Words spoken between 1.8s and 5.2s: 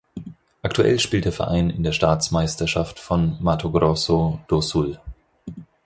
der Staatsmeisterschaft von Mato Grosso do Sul.